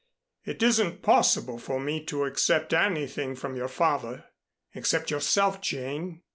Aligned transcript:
It 0.45 0.63
isn't 0.63 1.03
possible 1.03 1.59
for 1.59 1.79
me 1.79 2.03
to 2.05 2.23
accept 2.23 2.73
anything 2.73 3.35
from 3.35 3.55
your 3.55 3.67
father, 3.67 4.25
except 4.73 5.11
yourself, 5.11 5.61
Jane. 5.61 6.23